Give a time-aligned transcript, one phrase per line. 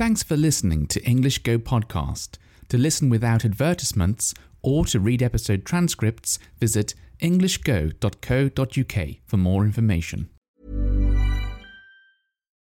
[0.00, 2.38] Thanks for listening to English Go Podcast.
[2.70, 10.30] To listen without advertisements or to read episode transcripts, visit englishgo.co.uk for more information.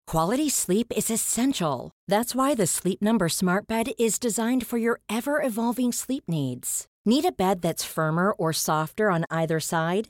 [0.07, 1.91] Quality sleep is essential.
[2.05, 6.85] That's why the Sleep Number Smart Bed is designed for your ever evolving sleep needs.
[7.05, 10.09] Need a bed that's firmer or softer on either side?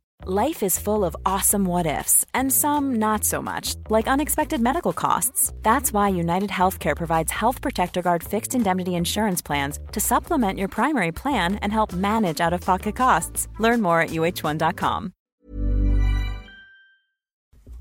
[0.23, 4.93] Life is full of awesome what ifs, and some not so much, like unexpected medical
[4.93, 5.51] costs.
[5.63, 10.67] That's why United Healthcare provides Health Protector Guard fixed indemnity insurance plans to supplement your
[10.67, 13.47] primary plan and help manage out of pocket costs.
[13.57, 15.11] Learn more at uh1.com.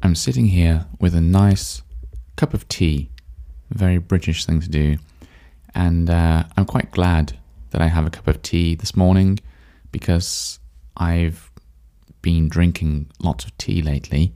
[0.00, 1.82] I'm sitting here with a nice
[2.36, 3.10] cup of tea,
[3.69, 4.97] very British thing to do,
[5.75, 7.36] and uh, I'm quite glad
[7.72, 9.41] that I have a cup of tea this morning
[9.92, 10.58] because
[10.97, 11.49] I've
[12.22, 14.34] been drinking lots of tea lately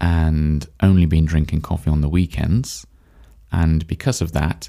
[0.00, 2.86] and only been drinking coffee on the weekends.
[3.50, 4.68] And because of that,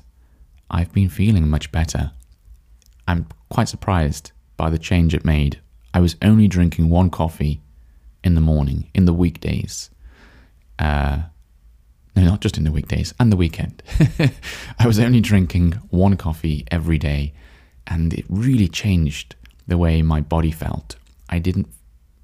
[0.69, 2.11] I've been feeling much better.
[3.07, 5.59] I'm quite surprised by the change it made.
[5.93, 7.61] I was only drinking one coffee
[8.23, 9.89] in the morning, in the weekdays.
[10.79, 11.23] Uh,
[12.15, 13.81] no, not just in the weekdays, and the weekend.
[14.79, 17.33] I was only drinking one coffee every day,
[17.87, 19.35] and it really changed
[19.67, 20.95] the way my body felt.
[21.29, 21.67] I didn't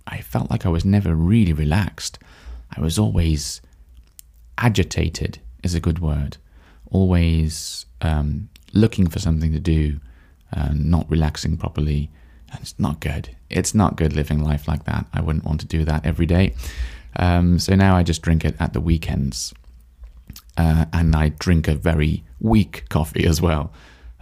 [0.09, 2.17] I felt like I was never really relaxed.
[2.75, 3.61] I was always
[4.57, 6.37] agitated, is a good word.
[6.91, 9.99] Always um, looking for something to do,
[10.51, 12.09] uh, not relaxing properly.
[12.51, 13.35] And it's not good.
[13.51, 15.05] It's not good living life like that.
[15.13, 16.55] I wouldn't want to do that every day.
[17.15, 19.53] Um, so now I just drink it at the weekends.
[20.57, 23.71] Uh, and I drink a very weak coffee as well.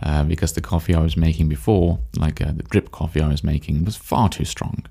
[0.02, 3.44] Uh, because the coffee I was making before, like uh, the drip coffee I was
[3.44, 4.86] making, was far too strong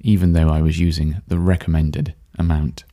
[0.00, 2.84] even though I was using the recommended amount.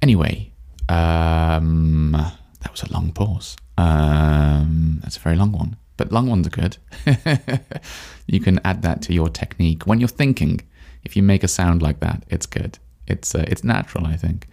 [0.00, 0.52] Anyway,
[0.88, 3.56] um, that was a long pause.
[3.76, 6.76] Um, that's a very long one, but long ones are good.
[8.26, 10.60] you can add that to your technique when you're thinking.
[11.04, 12.78] If you make a sound like that, it's good.
[13.06, 14.46] It's uh, it's natural, I think.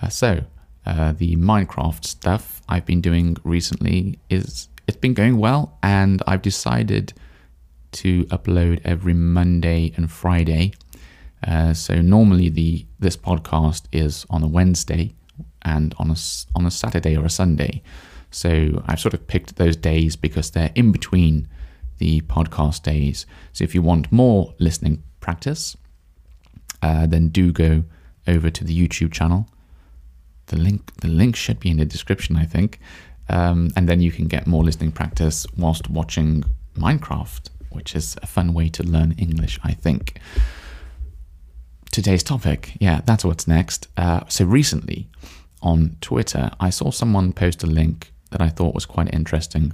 [0.00, 0.40] Uh, so
[0.86, 6.42] uh, the Minecraft stuff I've been doing recently is it's been going well, and I've
[6.42, 7.12] decided
[7.92, 10.72] to upload every Monday and Friday.
[11.46, 15.14] Uh, so normally the this podcast is on a Wednesday
[15.62, 16.16] and on a
[16.54, 17.82] on a Saturday or a Sunday.
[18.30, 21.48] So I've sort of picked those days because they're in between
[21.98, 23.26] the podcast days.
[23.52, 25.76] So if you want more listening practice,
[26.80, 27.84] uh, then do go
[28.26, 29.48] over to the YouTube channel.
[30.46, 32.78] The link the link should be in the description, I think.
[33.28, 36.44] Um, and then you can get more listening practice whilst watching
[36.76, 40.20] Minecraft, which is a fun way to learn English, I think
[41.92, 42.72] today's topic.
[42.80, 43.86] Yeah, that's what's next.
[43.96, 45.06] Uh, so recently
[45.62, 49.72] on Twitter, I saw someone post a link that I thought was quite interesting,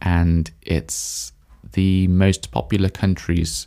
[0.00, 1.32] and it's
[1.72, 3.66] the most popular countries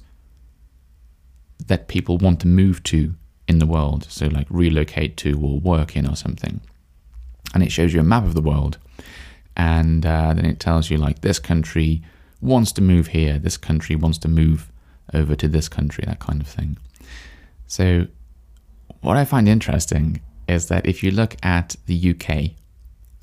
[1.68, 3.14] that people want to move to
[3.48, 4.08] in the world.
[4.10, 6.62] So, like relocate to or work in or something.
[7.54, 8.80] And it shows you a map of the world,
[9.56, 12.02] and uh, then it tells you like this country
[12.42, 14.72] wants to move here, this country wants to move
[15.14, 16.78] over to this country, that kind of thing.
[17.68, 18.08] So,
[19.02, 22.52] what I find interesting is that if you look at the UK,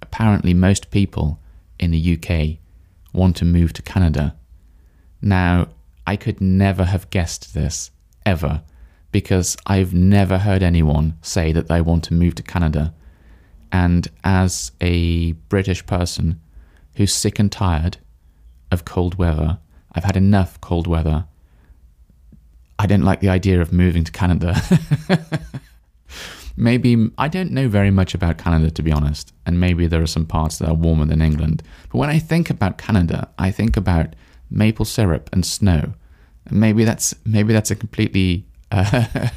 [0.02, 1.38] apparently most people
[1.78, 2.58] in the UK
[3.12, 4.36] want to move to Canada.
[5.22, 5.68] Now,
[6.06, 7.90] I could never have guessed this
[8.26, 8.62] ever
[9.12, 12.94] because I've never heard anyone say that they want to move to Canada.
[13.72, 16.40] And as a British person
[16.96, 17.98] who's sick and tired
[18.70, 19.58] of cold weather,
[19.92, 21.26] I've had enough cold weather
[22.80, 24.56] I didn't like the idea of moving to Canada.
[26.56, 30.06] maybe I don't know very much about Canada to be honest, and maybe there are
[30.06, 31.62] some parts that are warmer than England.
[31.90, 34.16] But when I think about Canada, I think about
[34.50, 35.92] maple syrup and snow.
[36.50, 39.28] Maybe that's maybe that's a completely uh,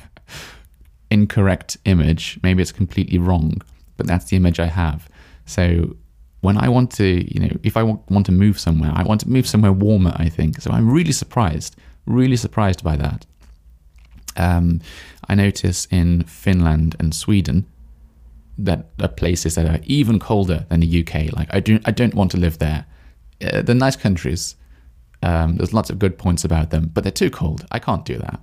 [1.12, 2.40] incorrect image.
[2.44, 3.62] Maybe it's completely wrong,
[3.98, 5.10] but that's the image I have.
[5.46, 5.98] So
[6.40, 9.30] when I want to, you know, if I want to move somewhere, I want to
[9.30, 10.14] move somewhere warmer.
[10.16, 10.72] I think so.
[10.72, 11.76] I'm really surprised,
[12.06, 13.26] really surprised by that.
[14.38, 14.82] Um,
[15.28, 17.66] I notice in Finland and Sweden
[18.58, 21.34] that are places that are even colder than the UK.
[21.36, 22.86] Like I do, I don't want to live there.
[23.42, 24.56] Uh, they're nice countries.
[25.22, 27.66] Um, there's lots of good points about them, but they're too cold.
[27.72, 28.40] I can't do that.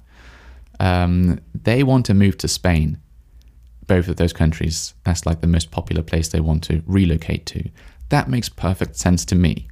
[0.81, 2.99] Um, they want to move to Spain.
[3.87, 4.95] Both of those countries.
[5.05, 7.69] That's like the most popular place they want to relocate to.
[8.11, 9.69] That makes perfect sense to me.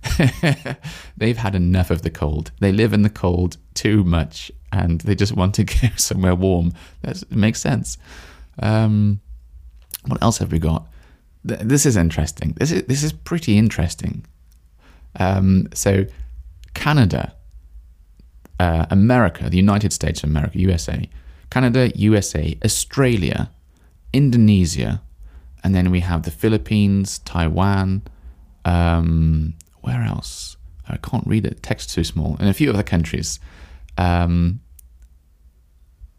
[1.17, 2.52] They've had enough of the cold.
[2.61, 6.73] They live in the cold too much and they just want to go somewhere warm.
[7.02, 7.99] That makes sense.
[8.61, 9.20] Um,
[10.06, 10.87] what else have we got?
[11.44, 12.55] This is interesting.
[12.58, 14.25] This is this is pretty interesting.
[15.17, 16.05] Um, so,
[16.75, 17.34] Canada,
[18.61, 21.08] uh, America, the United States of America, USA,
[21.50, 23.50] Canada, USA, Australia,
[24.12, 25.00] Indonesia,
[25.64, 28.02] and then we have the Philippines, Taiwan.
[28.69, 30.56] Um, where else?
[30.88, 31.62] I can't read it.
[31.62, 32.37] Text too small.
[32.38, 33.41] And a few other countries
[33.99, 34.61] um,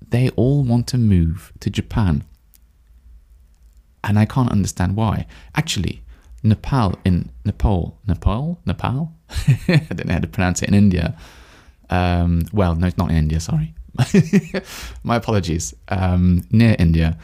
[0.10, 2.24] they all want to move to Japan.
[4.04, 5.26] And I can't understand why.
[5.56, 6.04] Actually,
[6.44, 9.14] Nepal in Nepal, Nepal, Nepal.
[9.68, 11.18] I don't know how to pronounce it in India.
[11.90, 13.40] Um, well, no, it's not in India.
[13.40, 13.74] Sorry,
[15.04, 15.74] my apologies.
[15.90, 17.18] Um, near India,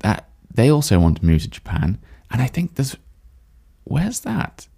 [0.00, 1.98] that they also want to move to Japan,
[2.30, 2.96] and I think there's
[3.86, 4.68] where's that?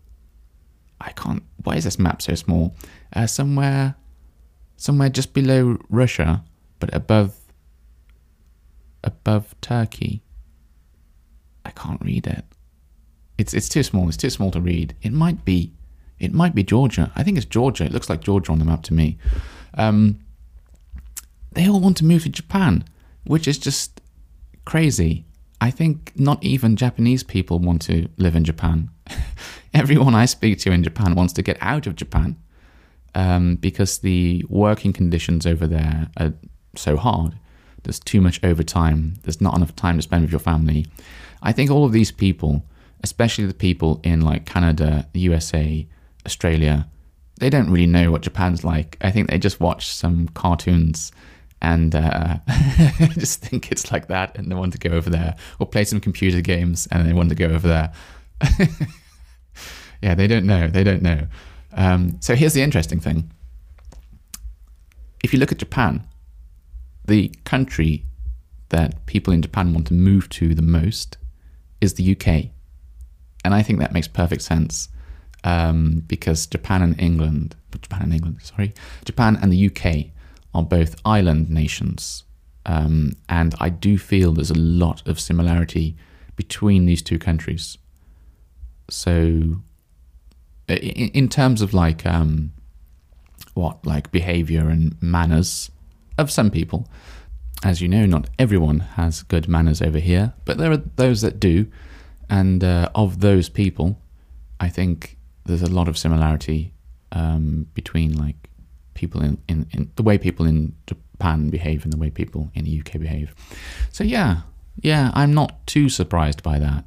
[1.01, 1.43] I can't.
[1.65, 2.75] Why is this map so small?
[3.13, 3.97] Uh, somewhere
[4.77, 6.45] somewhere just below Russia,
[6.79, 7.37] but above
[9.05, 10.23] above Turkey.
[11.65, 12.45] I can't read it.
[13.37, 14.09] It's it's too small.
[14.09, 14.95] It's too small to read.
[15.03, 15.75] It might be,
[16.19, 17.13] it might be Georgia.
[17.15, 17.85] I think it's Georgia.
[17.85, 19.19] It looks like Georgia on the map to me.
[19.75, 20.21] Um,
[21.53, 22.85] they all want to move to Japan,
[23.25, 24.01] which is just
[24.65, 25.25] crazy.
[25.61, 28.91] I think not even Japanese people want to live in Japan.
[29.75, 32.37] Everyone I speak to in Japan wants to get out of Japan
[33.15, 36.33] um, because the working conditions over there are
[36.77, 37.39] so hard.
[37.83, 39.15] There's too much overtime.
[39.23, 40.87] There's not enough time to spend with your family.
[41.43, 42.65] I think all of these people,
[43.03, 45.87] especially the people in like Canada, the USA,
[46.27, 46.89] Australia,
[47.39, 48.97] they don't really know what Japan's like.
[49.01, 51.13] I think they just watch some cartoons
[51.61, 52.39] and uh,
[53.19, 56.01] just think it's like that and they want to go over there or play some
[56.01, 57.93] computer games and they want to go over there.
[60.03, 60.69] yeah, they don't know.
[60.69, 61.27] They don't know.
[61.73, 63.31] Um, so here's the interesting thing.
[65.23, 66.07] If you look at Japan,
[67.07, 68.05] the country
[68.69, 71.17] that people in Japan want to move to the most
[71.81, 72.51] is the UK.
[73.45, 74.89] And I think that makes perfect sense
[75.45, 78.75] um, because Japan and England, Japan and England, sorry,
[79.05, 80.13] Japan and the UK
[80.55, 82.25] are both island nations.
[82.67, 85.97] Um, and I do feel there's a lot of similarity
[86.37, 87.79] between these two countries.
[88.91, 89.63] So
[90.69, 92.53] in, in terms of like um,
[93.55, 95.71] what like behavior and manners
[96.17, 96.89] of some people.
[97.65, 101.41] As you know, not everyone has good manners over here, but there are those that
[101.41, 101.67] do.
[102.31, 104.01] And uh, of those people,
[104.61, 106.73] I think there's a lot of similarity
[107.11, 108.51] um, between like
[108.95, 112.65] people in, in, in the way people in Japan behave and the way people in
[112.65, 113.35] the UK behave.
[113.91, 114.43] So yeah,
[114.81, 116.85] yeah, I'm not too surprised by that.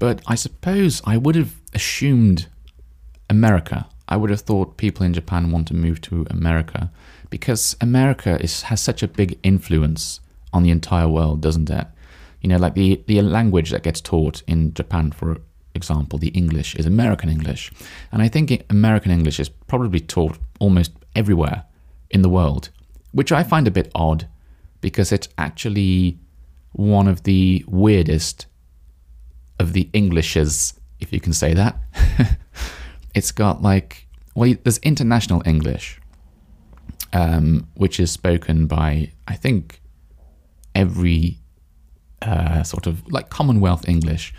[0.00, 2.46] But I suppose I would have assumed
[3.28, 3.86] America.
[4.08, 6.90] I would have thought people in Japan want to move to America
[7.28, 10.20] because America is, has such a big influence
[10.54, 11.86] on the entire world, doesn't it?
[12.40, 15.36] You know, like the, the language that gets taught in Japan, for
[15.74, 17.70] example, the English is American English.
[18.10, 21.64] And I think American English is probably taught almost everywhere
[22.08, 22.70] in the world,
[23.12, 24.26] which I find a bit odd
[24.80, 26.18] because it's actually
[26.72, 28.46] one of the weirdest
[29.60, 31.76] of the Englishes, if you can say that.
[33.14, 36.00] it's got like well, there's international English,
[37.12, 39.80] um, which is spoken by I think
[40.74, 41.38] every
[42.22, 44.32] uh, sort of like Commonwealth English,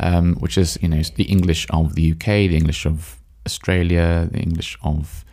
[0.00, 4.40] um, which is you know the English of the UK, the English of Australia, the
[4.40, 5.24] English of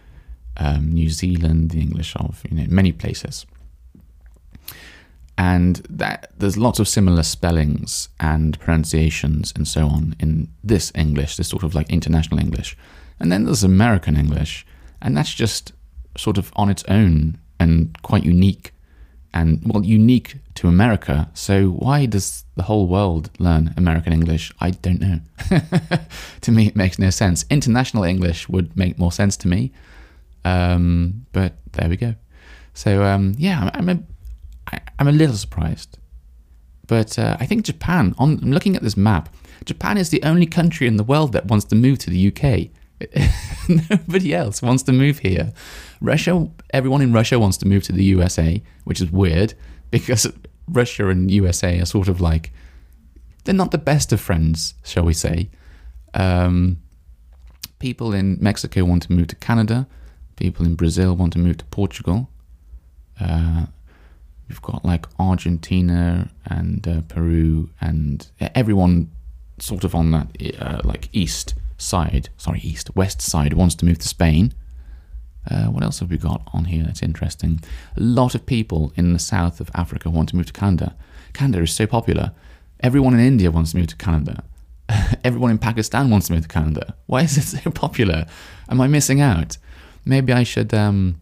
[0.57, 3.45] um, New Zealand, the English of you know many places.
[5.37, 11.37] And that there's lots of similar spellings and pronunciations and so on in this English,
[11.37, 12.77] this sort of like international English.
[13.19, 14.65] And then there's American English,
[15.01, 15.73] and that's just
[16.17, 18.73] sort of on its own and quite unique.
[19.33, 21.29] and, well, unique to America.
[21.33, 24.51] So why does the whole world learn American English?
[24.59, 25.19] I don't know.
[26.41, 27.45] to me, it makes no sense.
[27.49, 29.71] International English would make more sense to me.
[30.43, 32.15] Um, but there we go.
[32.73, 34.03] So, um, yeah, I'm, I'm, a,
[35.01, 35.97] I'm a little surprised.
[36.85, 39.33] But uh, I think Japan, on I'm looking at this map,
[39.65, 42.69] Japan is the only country in the world that wants to move to the UK.
[43.89, 45.53] Nobody else wants to move here.
[46.01, 49.55] Russia, everyone in Russia wants to move to the USA, which is weird
[49.89, 50.31] because
[50.67, 52.53] Russia and USA are sort of like
[53.43, 55.49] they're not the best of friends, shall we say.
[56.13, 56.77] Um,
[57.79, 59.87] people in Mexico want to move to Canada.
[60.35, 62.29] People in Brazil want to move to Portugal.
[63.19, 63.65] Uh,
[64.51, 69.09] we've got like Argentina and uh, Peru and everyone
[69.59, 70.27] sort of on that
[70.59, 74.53] uh, like east side, sorry, east, west side wants to move to Spain.
[75.49, 77.61] Uh, what else have we got on here that's interesting?
[77.95, 80.97] A lot of people in the south of Africa want to move to Canada.
[81.31, 82.33] Canada is so popular.
[82.81, 84.43] Everyone in India wants to move to Canada.
[85.23, 86.93] Everyone in Pakistan wants to move to Canada.
[87.05, 88.25] Why is it so popular?
[88.67, 89.57] Am I missing out?
[90.03, 90.73] Maybe I should.
[90.73, 91.21] Um,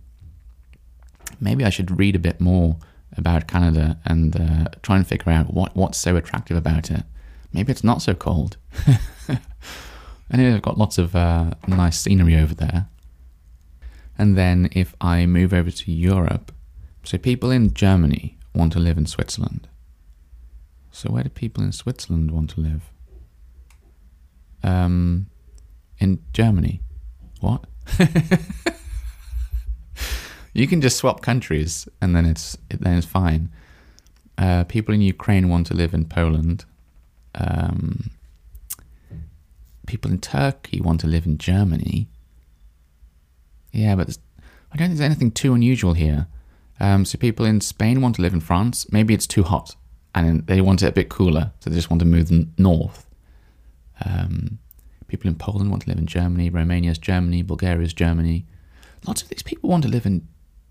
[1.39, 2.77] maybe I should read a bit more
[3.17, 7.03] about Canada and uh, try and figure out what, what's so attractive about it.
[7.51, 8.57] Maybe it's not so cold.
[9.27, 9.41] anyway,
[10.31, 12.87] I know they've got lots of uh, nice scenery over there.
[14.17, 16.51] And then if I move over to Europe,
[17.03, 19.67] so people in Germany want to live in Switzerland.
[20.91, 22.91] So where do people in Switzerland want to live?
[24.63, 25.27] Um,
[25.99, 26.81] in Germany.
[27.39, 27.65] What?
[30.59, 33.49] you can just swap countries and then it's then it's fine.
[34.37, 36.65] Uh, people in Ukraine want to live in Poland.
[37.35, 38.11] Um,
[39.87, 42.07] people in Turkey want to live in Germany.
[43.71, 44.17] Yeah, but
[44.71, 46.27] I don't think there's anything too unusual here.
[46.79, 48.91] Um, so people in Spain want to live in France.
[48.91, 49.75] Maybe it's too hot
[50.15, 53.05] and they want it a bit cooler, so they just want to move north.
[54.05, 54.59] Um,
[55.07, 56.49] people in Poland want to live in Germany.
[56.49, 57.41] Romania's Germany.
[57.41, 58.45] Bulgaria's Germany.
[59.05, 60.27] Lots of these people want to live in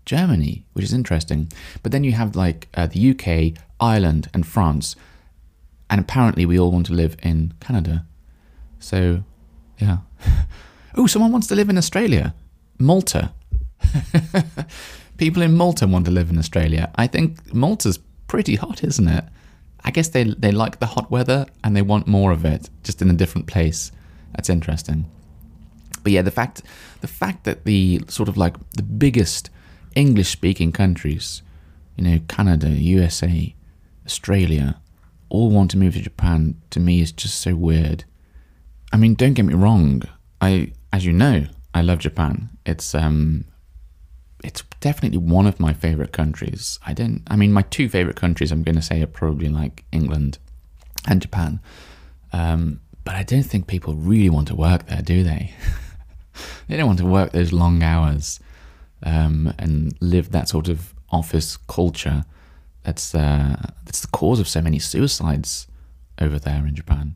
[0.09, 1.51] Germany, which is interesting.
[1.83, 4.95] But then you have like uh, the UK, Ireland, and France,
[5.87, 8.05] and apparently we all want to live in Canada.
[8.79, 9.23] So,
[9.77, 9.97] yeah.
[10.95, 12.33] oh, someone wants to live in Australia.
[12.79, 13.33] Malta.
[15.17, 16.89] People in Malta want to live in Australia.
[16.95, 19.25] I think Malta's pretty hot, isn't it?
[19.85, 23.01] I guess they they like the hot weather and they want more of it, just
[23.01, 23.91] in a different place.
[24.33, 25.05] That's interesting.
[26.03, 26.63] But yeah, the fact
[27.01, 29.51] the fact that the sort of like the biggest
[29.95, 31.41] English speaking countries,
[31.97, 33.53] you know, Canada, USA,
[34.05, 34.79] Australia,
[35.29, 38.03] all want to move to Japan to me is just so weird.
[38.91, 40.03] I mean, don't get me wrong.
[40.41, 42.49] I, as you know, I love Japan.
[42.65, 43.45] It's um,
[44.43, 46.79] it's definitely one of my favorite countries.
[46.85, 47.21] I don't.
[47.27, 50.39] I mean, my two favorite countries, I'm going to say, are probably like England
[51.07, 51.59] and Japan.
[52.33, 55.53] Um, but I don't think people really want to work there, do they?
[56.67, 58.39] they don't want to work those long hours
[59.03, 62.25] um, and live that sort of office culture.
[62.83, 65.67] That's uh, that's the cause of so many suicides
[66.19, 67.15] over there in Japan.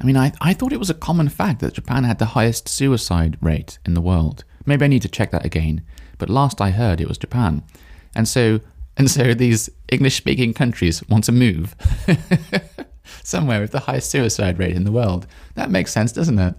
[0.00, 2.68] I mean, I, I thought it was a common fact that Japan had the highest
[2.68, 4.44] suicide rate in the world.
[4.64, 5.82] Maybe I need to check that again,
[6.18, 7.64] but last I heard it was Japan.
[8.14, 8.60] And so
[8.96, 11.74] and so these English speaking countries want to move
[13.22, 15.26] somewhere with the highest suicide rate in the world.
[15.54, 16.54] That makes sense, doesn't it?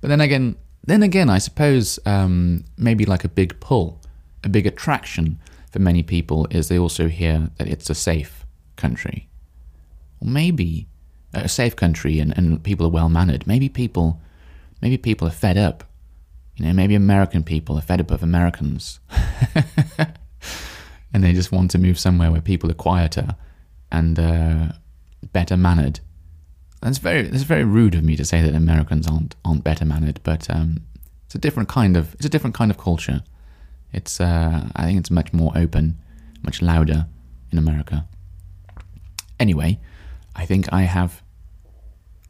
[0.00, 4.00] But then again, then again, I suppose um, maybe like a big pull,
[4.44, 5.38] a big attraction
[5.72, 9.28] for many people is they also hear that it's a safe country.
[10.20, 10.86] Or maybe
[11.34, 13.46] a safe country and, and people are well mannered.
[13.46, 14.20] Maybe people,
[14.80, 15.84] maybe people are fed up.
[16.56, 18.98] You know, maybe American people are fed up of Americans,
[21.12, 23.36] and they just want to move somewhere where people are quieter
[23.92, 24.68] and uh,
[25.32, 26.00] better mannered.
[26.86, 30.20] That's very that's very rude of me to say that Americans aren't aren't better mannered,
[30.22, 30.84] but um,
[31.24, 33.24] it's a different kind of it's a different kind of culture.
[33.92, 35.98] It's uh, I think it's much more open,
[36.44, 37.08] much louder
[37.50, 38.06] in America.
[39.40, 39.80] Anyway,
[40.36, 41.24] I think I have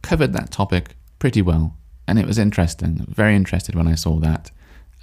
[0.01, 1.77] covered that topic pretty well,
[2.09, 3.05] and it was interesting.
[3.11, 4.51] Very interested when I saw that.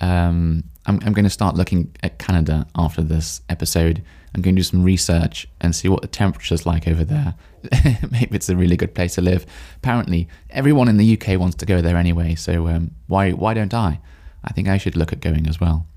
[0.01, 4.01] Um, I'm, I'm going to start looking at Canada after this episode.
[4.35, 7.35] I'm going to do some research and see what the temperature's like over there.
[8.11, 9.45] Maybe it's a really good place to live.
[9.77, 13.73] Apparently, everyone in the UK wants to go there anyway, so um, why why don't
[13.73, 13.99] I?
[14.43, 15.87] I think I should look at going as well.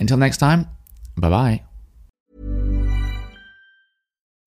[0.00, 0.66] Until next time,
[1.16, 1.69] bye bye.